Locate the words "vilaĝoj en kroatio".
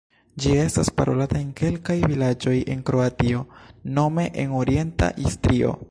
2.13-3.45